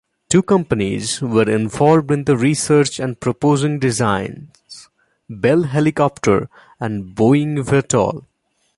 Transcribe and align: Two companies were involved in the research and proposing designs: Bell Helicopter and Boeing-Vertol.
Two 0.31 0.41
companies 0.41 1.21
were 1.21 1.47
involved 1.47 2.09
in 2.09 2.23
the 2.23 2.35
research 2.35 2.99
and 2.99 3.19
proposing 3.19 3.77
designs: 3.77 4.89
Bell 5.29 5.61
Helicopter 5.61 6.49
and 6.79 7.13
Boeing-Vertol. 7.15 8.25